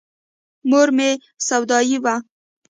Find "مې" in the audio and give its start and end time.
0.97-1.09